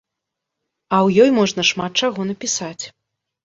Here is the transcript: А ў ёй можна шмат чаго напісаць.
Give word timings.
А 0.93 0.95
ў 1.05 1.07
ёй 1.27 1.31
можна 1.39 1.67
шмат 1.73 1.91
чаго 2.05 2.21
напісаць. 2.33 2.85